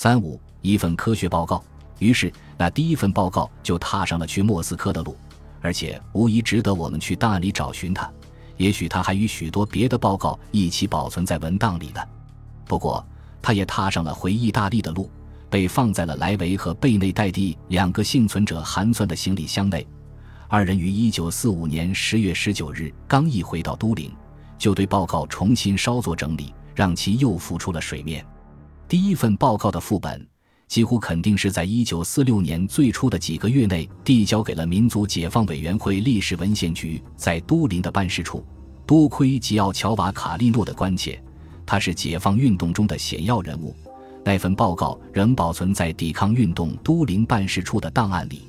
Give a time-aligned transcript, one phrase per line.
[0.00, 1.60] 三五一份科学报告。
[1.98, 5.16] 于是，那第一份报告就踏上了去莫斯科的路，
[5.60, 8.08] 而且无疑值得我们去档案里找寻它。
[8.58, 12.00] 也许它还与许多别的报告一起保存在文档里呢。
[12.64, 13.04] 不过，
[13.42, 15.10] 他也踏上了回意大利的路，
[15.50, 19.84] 被放在了莱维和贝内代蒂两个幸存者寒酸的行李箱内。
[20.46, 24.12] 二人于一九四五年十月十九日刚一回到都灵，
[24.58, 28.24] 就对报告重新稍作整理，让其又浮出了水面。
[28.88, 30.26] 第一份报告的副本，
[30.66, 38.42] 几乎肯定是在一九四六年最初的几个月内递交给了民族解放委员会历史文献局在都灵的办事处。
[38.86, 41.22] 多亏吉奥乔瓦卡利诺的关切，
[41.66, 43.76] 他是解放运动中的显要人物。
[44.24, 48.40] 那份报告仍保存在抵抗运动都灵办事处的档案里。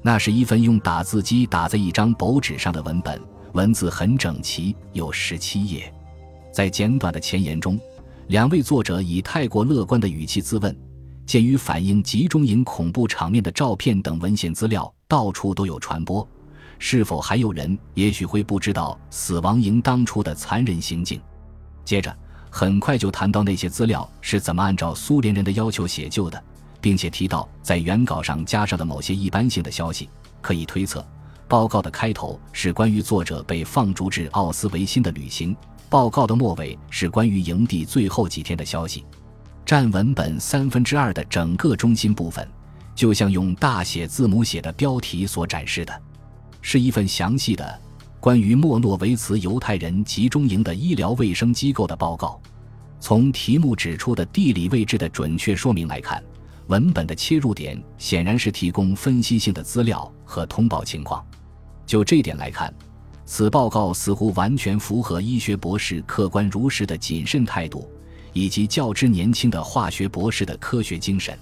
[0.00, 3.20] 那是一份用打字机打在一张薄纸上的文本，
[3.54, 5.92] 文字很整齐，有十七页。
[6.52, 7.76] 在简短的前言中，
[8.28, 10.74] 两位作者以太过乐观的语气自问：
[11.26, 16.26] 鉴于反映集中营恐怖场面的照片等文献资料到处都有传播，
[16.78, 21.20] 是否还有人也许会不知道死亡营当初的残忍行径？
[21.84, 22.16] 接着，
[22.48, 26.42] 很快就谈到那些资料是怎么按照苏联人的要求写就的。
[26.80, 30.08] 并且提到，在原稿上加上了某些一般性的消息，
[30.40, 31.06] 可以推测，
[31.46, 35.56] 报告的开头是关于作者被放逐至奥斯维辛的旅行，
[35.92, 39.04] 报告的末尾是关于营地最后几天的消息。
[39.62, 42.48] 占文本三分之二的整个中心部分，
[42.94, 46.02] 就像用大写字母写的标题所展示的，
[46.62, 47.78] 是一份详细的
[48.20, 52.40] 关于莫诺维茨犹太人集中营的医疗卫生机构的报告。
[52.98, 56.24] 从题目指出的地理位置的准确说明来看。
[56.68, 61.22] 文本的切入点显然是提供分析性的资料和通报情况。
[61.84, 62.72] 就这点来看，
[63.34, 67.90] 此报告似乎完全符合医学博士客观如实的谨慎态度，
[68.34, 71.34] 以及较之年轻的化学博士的科学精神。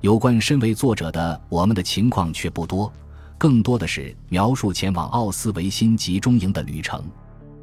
[0.00, 2.92] 有关身为作者的我们的情况却不多，
[3.38, 7.00] 更多的是描述前往奥斯维辛集中营的旅程。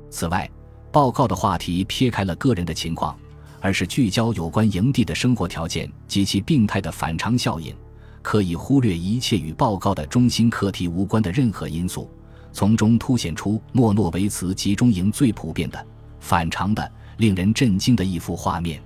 [0.10, 0.50] 此外，
[0.90, 3.14] 报告的话题撇开了个人的情况。
[3.60, 7.76] 而是聚焦有关营地的生活条件及其病态的反常效应，
[8.22, 12.10] 可以忽略一切与报告的中心课题无关的任何因素，
[12.52, 15.88] 从中凸显出莫诺维茨集中营最普遍的、
[16.20, 18.82] 反常的、令人震惊的一幅画面。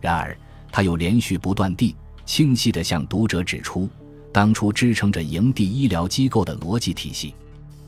[0.00, 0.36] 然而，
[0.70, 3.88] 他又连续不断地、清晰地向读者指出，
[4.32, 7.34] 当初支撑着营地医疗机构的逻辑体系，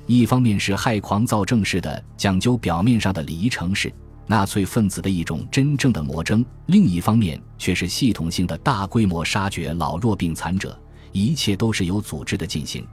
[0.07, 3.93] 一方面是害狂躁症式的讲究表面上的礼仪程式。
[4.27, 10.79] 纳粹分子的一种真正的魔怔，另一方面却是系统性的大规模杀绝老弱病残者，
[11.13, 12.87] 一切都是有组织的进行，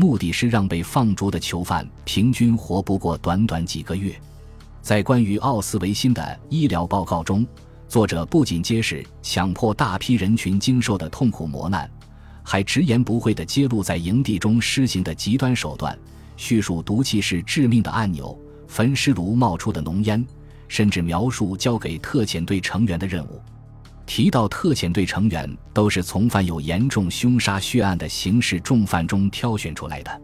[0.00, 4.14] 目的是让被放逐的囚犯平均活不过短短几个月。
[4.80, 7.44] 在关于奥斯维辛的医疗报告中，
[7.88, 11.90] 作者不仅揭示强迫大批人群经受的痛苦磨难，
[12.44, 15.98] 还直言不讳地揭露在营地中施行的极端手段，
[16.36, 18.38] 叙述毒气室致命的按钮、
[18.68, 20.24] 焚尸炉冒出的浓烟。
[20.68, 23.40] 甚至描述交给特遣队成员的任务，
[24.08, 30.20] 提到特遣队成员都是从犯有严重凶杀血案的刑事重犯中挑选出来的，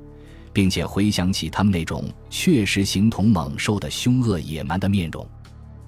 [0.55, 5.25] 并且回想起他们那种确实形同猛兽的凶恶野蛮的面容。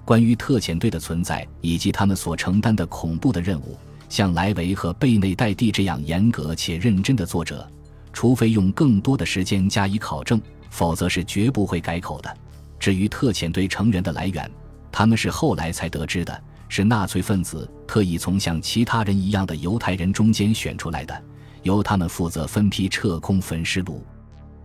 [0.05, 3.75] 关于特遣队的存在以及他们所承担的恐怖的任务，
[4.09, 7.67] 像莱维和贝内代蒂这样严格且认真的作者，
[8.13, 12.37] 除非用更多的时间加以考证，否则是绝不会改口的。
[12.79, 14.49] 至于特遣队成员的来源，
[14.97, 21.23] 他们是后来才得知的，是纳粹分子特意从像其他人一样的犹太人中间选出来的，
[21.61, 24.03] 由他们负责分批撤空焚尸炉。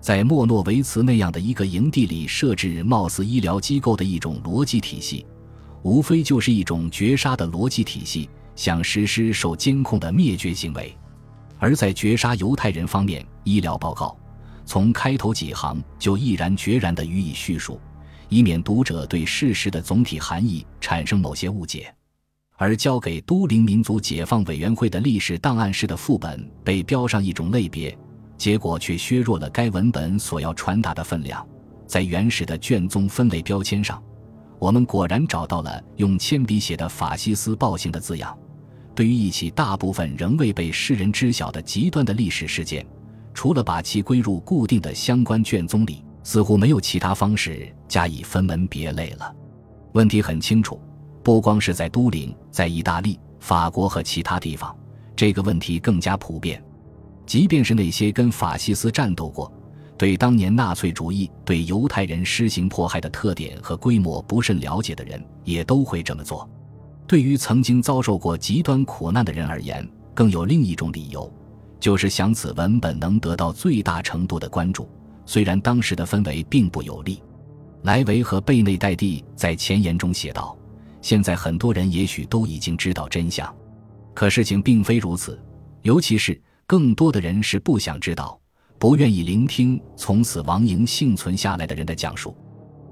[0.00, 5.26] 在莫诺维茨那样的一个营地里设置貌似医疗机构的一种逻辑体系，
[5.82, 10.96] 无非就是一种绝杀的逻辑体系，想实施受监控的灭绝行为。
[11.58, 14.16] 而在绝杀犹太人方面，医疗报告
[14.64, 17.78] 从开头几行就毅然决然地予以叙述。
[18.32, 21.94] 以免读者对事实的总体含义产生某些误解，
[22.56, 27.94] 而交给都灵民族解放委员会的历史档案室的副本被标上一种类别，
[28.38, 31.46] 结果却削弱了该文本所要传达的分量。
[31.86, 34.02] 在原始的卷宗分类标签上，
[34.58, 38.34] 我们果然找到了用铅笔写的“法西斯暴行”的字样。
[38.94, 42.86] 对于一起大部分仍未被世人知晓的极端的历史事件，
[43.34, 46.02] 除了把其归入固定的相关卷宗里。
[46.22, 49.34] 似乎没有其他方式加以分门别类了。
[49.92, 50.80] 问题很清楚，
[51.22, 54.74] 不光是在都灵，在意大利、法国和其他地方，
[55.14, 56.62] 这个问题更加普遍。
[57.26, 59.52] 即便是那些跟法西斯战斗过、
[59.96, 66.48] 对当年纳粹主义对犹太人施行迫害的特点和规模不甚了解的人，也都会这么做。
[67.06, 71.30] 对于曾经遭受过极端苦难的人而言，更有另一种理由，
[71.78, 74.88] 就是想此文本能得到最大程度的关注。
[75.24, 77.22] 虽然当时的氛围并不有利，
[77.82, 80.56] 莱维和贝内代蒂在前言中写道
[81.00, 83.54] ：“现在很多人也许都已经知道真相，
[84.14, 85.40] 可事情并非如此。
[85.82, 88.38] 尤其是更多的人是不想知道，
[88.78, 92.36] 不愿意聆听从此亡营幸存下来的人的讲述。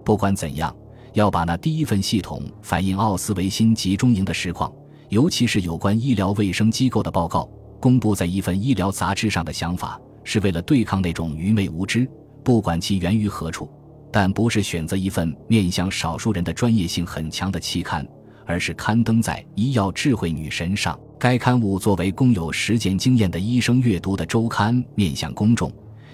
[0.04, 0.74] 不管怎样。”
[1.14, 4.72] 要把那第一份系统反映奥斯维辛集中营的实况，
[5.08, 7.50] 尤其是有关医疗卫生机构的报告，
[7.80, 12.08] 公布在一份医疗杂志上的想法，是为了对抗那种愚昧无知，
[12.42, 13.68] 不管其源于何处，
[14.12, 18.06] 但不是选择一份面向少数人的专业性很强的期刊，
[18.46, 20.98] 而是刊登在《医药智慧女神》上。
[21.18, 25.70] 该刊物作为供有实践经验的医生阅读的周刊，面向公众，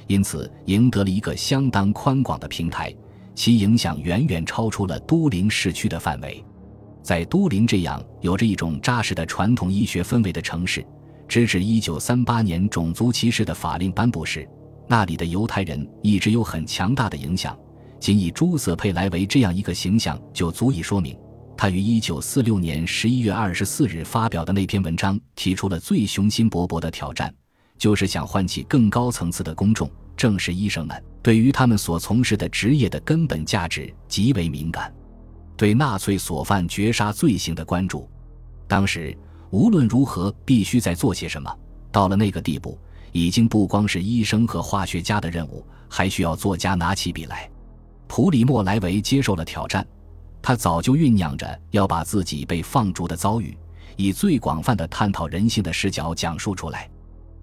[0.09, 2.93] 因此赢得了一个相当宽广的平台。
[3.35, 6.43] 其影响远远超出了都灵市区的范围，
[7.03, 10.85] 在都灵这样有着一种扎实的传统医学氛围的城市，
[11.29, 14.49] 直至1938年种族歧视的法令颁布时，
[14.89, 17.57] 那里的犹太人一直有很强大的影响。
[17.99, 21.19] 仅以朱瑟佩莱维这样一个形象就足以说明，
[21.57, 27.35] 他于1946年11月24日发表的那篇文章提出了最雄心勃勃的挑战，
[27.79, 31.03] 就是想唤起更高层次的公众，正是医生们。
[31.23, 34.95] 对于他们所从事的职业的根本价值极为敏感，
[35.57, 38.09] 对纳粹所犯绝杀罪行的关注，
[38.69, 39.17] 当时
[39.51, 41.51] 无论如何必须在做些什么。
[41.91, 42.79] 到了那个地步，
[43.17, 47.51] 已经不光是医生和化学家的任务，还需要作家拿起笔来。
[48.07, 49.87] 普里莫莱维接受了挑战，
[50.43, 53.57] 他早就酝酿着要把自己被放逐的遭遇，
[53.97, 56.91] 以最广泛的探讨人性的视角讲述出来。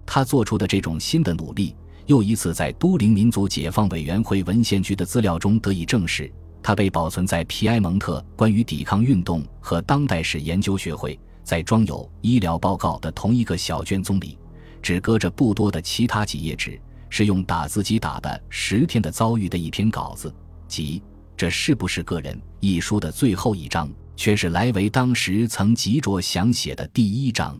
[0.06, 1.74] 他做出的这种新的努力。
[2.06, 6.30] 又一次在都灵民族解放委员会文献局的资料中得以证实，
[6.62, 14.36] 他被保存在皮埃蒙特关于抵抗运动和当代史研究学会在装有医疗报告的同一个小卷宗里，
[14.84, 16.78] 只隔着不多的其他几页纸，
[17.08, 20.30] 是用打字机打的《十天的遭遇》的一篇稿子，
[20.68, 21.02] 即
[21.34, 27.58] 这是不是个人一书的最后一章，却是莱维当时曾急着想写的第一章。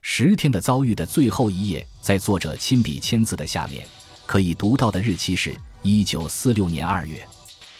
[0.00, 3.86] 十天的遭遇的最后一页，在作者亲笔签字的下面，
[4.24, 7.22] 可以读到的日期是一九四六年二月。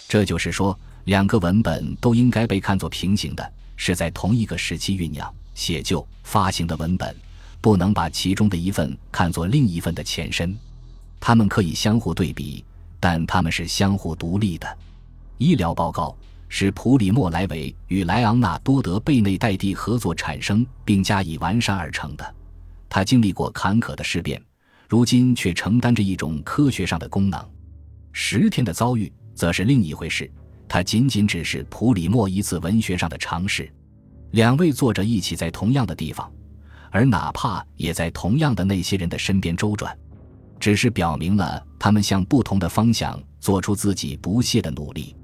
[0.06, 7.16] 这就是说，两个文本都应该被看作平行的，是在同一个时期酝酿、写就、发行的文本，
[7.64, 10.54] 不能把其中的一份看作另一份的前身。
[11.18, 12.62] 它们可以相互对比，
[13.00, 14.78] 但它们是相互独立的。
[15.38, 16.14] 医疗报告。
[16.46, 22.34] 是普里莫莱维与莱昂纳多德贝内代蒂合作产生并加以完善而成的。
[22.88, 24.40] 他经历过坎坷的事变，
[24.88, 27.44] 如今却承担着一种科学上的功能。
[28.12, 30.30] 十天的遭遇则是另一回事，
[30.68, 33.68] 它仅仅只是普里莫一次文学上的尝试。
[34.30, 36.30] 两位作者一起在同样的地方，
[36.94, 39.92] 而哪怕也在同样的那些人的身边周转，
[40.60, 45.16] 只是表明了他们向不同的方向做出自己不懈的努力，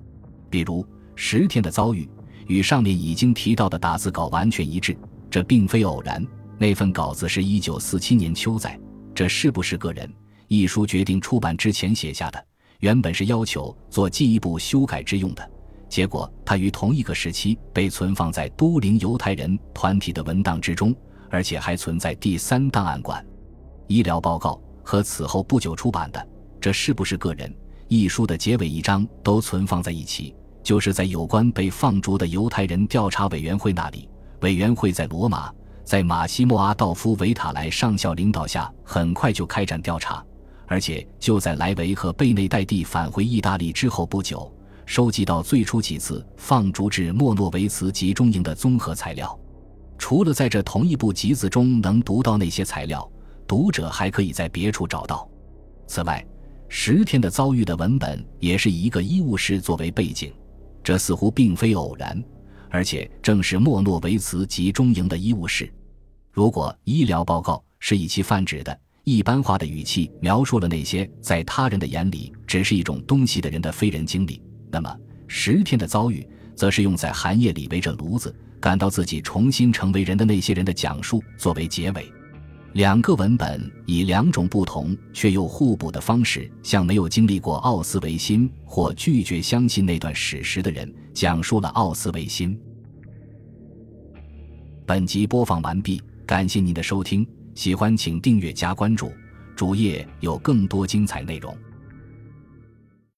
[0.50, 0.84] 比如。
[1.22, 2.08] 十天的遭遇
[2.46, 4.96] 与上面已经提到的打字稿完全一致，
[5.30, 6.26] 这并非偶然。
[6.56, 8.70] 那份稿子是一九四七年秋在
[9.14, 10.06] 《这是不是个人》
[10.48, 12.42] 一书决定出版之前写下的，
[12.78, 15.50] 原本是要求做进一步修改之用的。
[15.90, 20.96] 结果，它于同一个时期被存放在都灵犹太人团体的文档之中，
[21.30, 23.24] 而且还存在第三档案馆。
[23.86, 26.20] 医疗报告和此后不久出版的
[26.60, 27.48] 《这是不是个人》
[27.88, 30.34] 一书的结尾一章都存放在一起。
[30.62, 34.06] 就是在有关被放逐的犹太人调查委员会那里，
[34.40, 35.50] 委员会在罗马，
[35.84, 40.22] 在马西莫阿道夫维塔莱上校领导下，很快就开展调查，
[40.66, 44.52] 而且就在莱维和贝内代蒂返回意大利之后不久，
[44.84, 49.36] 收集到最初几次放逐至莫诺维茨集中营的综合材料。
[50.10, 53.08] 除了在这同一部集子中能读到那些材料，
[53.46, 55.30] 读者还可以在别处找到。
[55.86, 56.26] 此外，
[56.68, 60.32] 十天的遭遇的文本也是以一个医务室作为背景。
[60.82, 62.20] 这似乎并非偶然，
[62.70, 65.72] 而且正是莫诺维茨集中营的医务室。
[66.32, 74.92] 如果医疗报告是以其泛指的一般化的语气描述了那些在他人的眼里只是一种东西的人的非人经历，那么
[75.28, 76.26] 十天的遭遇
[76.56, 82.12] 则是用在寒夜里围着炉子感到自己重新成为人的那些人的讲述作为结尾。
[82.74, 92.56] 两个文本以两种不同却又互补的方式，向没有经历过奥斯维辛或拒绝相信那段史实的人讲述了奥斯维辛。
[94.86, 97.26] 本集播放完毕，感谢您的收听，
[97.56, 99.10] 喜欢请订阅加关注，
[99.56, 101.56] 主页有更多精彩内容。